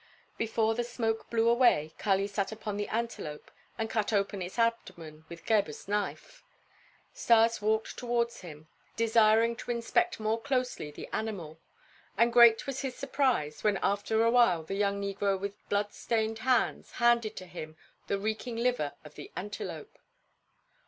Before 0.35 0.73
the 0.73 0.83
smoke 0.83 1.29
blew 1.29 1.47
away, 1.47 1.93
Kali 1.99 2.25
sat 2.25 2.51
upon 2.51 2.75
the 2.75 2.87
antelope 2.87 3.51
and 3.77 3.87
cut 3.87 4.11
open 4.11 4.41
its 4.41 4.57
abdomen 4.57 5.25
with 5.29 5.45
Gebhr's 5.45 5.87
knife. 5.87 6.43
Stas 7.13 7.61
walked 7.61 7.97
towards 7.99 8.41
him, 8.41 8.67
desiring 8.95 9.55
to 9.57 9.69
inspect 9.69 10.19
more 10.19 10.41
closely 10.41 10.89
the 10.89 11.07
animal, 11.13 11.59
and 12.17 12.33
great 12.33 12.65
was 12.65 12.81
his 12.81 12.95
surprise 12.95 13.63
when 13.63 13.77
after 13.83 14.23
a 14.23 14.31
while 14.31 14.63
the 14.63 14.73
young 14.73 14.99
negro 14.99 15.39
with 15.39 15.53
blood 15.69 15.93
stained 15.93 16.39
hands 16.39 16.93
handed 16.93 17.35
to 17.35 17.45
him 17.45 17.77
the 18.07 18.17
reeking 18.17 18.55
liver 18.55 18.93
of 19.05 19.13
the 19.13 19.31
antelope. 19.35 19.99